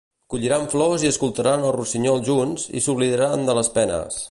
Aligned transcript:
Colliran 0.33 0.63
flors 0.71 1.03
i 1.05 1.09
escoltaran 1.09 1.67
el 1.67 1.75
rossinyol 1.77 2.25
junts, 2.31 2.65
i 2.79 2.83
s'oblidaran 2.87 3.47
de 3.51 3.59
les 3.59 3.71
penes! 3.79 4.19